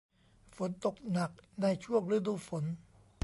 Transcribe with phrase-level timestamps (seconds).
[0.55, 1.31] ฝนตกหนัก
[1.61, 2.63] ในช่วงฤดูฝน